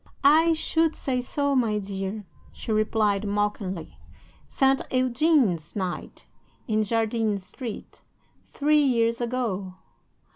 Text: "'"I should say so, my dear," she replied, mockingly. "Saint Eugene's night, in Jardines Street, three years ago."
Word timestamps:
"'"I 0.23 0.53
should 0.53 0.95
say 0.95 1.21
so, 1.21 1.55
my 1.55 1.77
dear," 1.77 2.25
she 2.51 2.71
replied, 2.71 3.23
mockingly. 3.23 3.99
"Saint 4.47 4.81
Eugene's 4.91 5.75
night, 5.75 6.25
in 6.67 6.81
Jardines 6.81 7.45
Street, 7.45 8.01
three 8.51 8.81
years 8.81 9.21
ago." 9.21 9.75